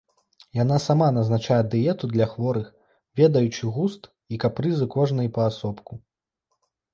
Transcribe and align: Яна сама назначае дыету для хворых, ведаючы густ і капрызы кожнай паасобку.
Яна 0.59 0.77
сама 0.85 1.09
назначае 1.17 1.57
дыету 1.73 2.09
для 2.13 2.27
хворых, 2.31 2.71
ведаючы 3.21 3.63
густ 3.77 4.09
і 4.35 4.41
капрызы 4.47 4.85
кожнай 4.97 5.29
паасобку. 5.37 5.93